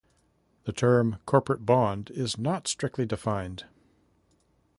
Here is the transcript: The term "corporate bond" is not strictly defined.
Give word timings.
The 0.63 0.73
term 0.73 1.19
"corporate 1.27 1.63
bond" 1.63 2.09
is 2.09 2.35
not 2.35 2.67
strictly 2.67 3.05
defined. 3.05 3.65